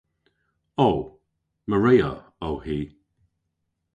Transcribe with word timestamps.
O. 0.85 0.89
Maria 1.73 2.09
o 2.41 2.51
hi. 2.65 2.79